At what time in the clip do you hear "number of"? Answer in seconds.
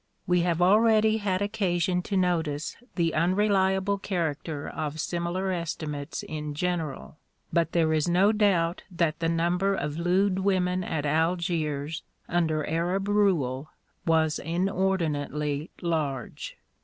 9.29-9.99